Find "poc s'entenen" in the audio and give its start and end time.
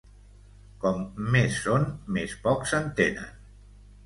2.47-3.31